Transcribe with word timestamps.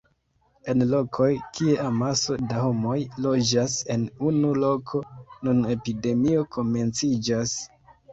En 0.71 0.83
lokoj 0.91 1.25
kie 1.57 1.73
amaso 1.89 2.37
da 2.53 2.63
homoj 2.67 2.95
loĝas 3.25 3.75
en 3.97 4.07
unu 4.29 4.53
loko, 4.63 5.03
nun 5.49 5.61
epidemio 5.75 6.47
komenciĝas. 6.57 7.55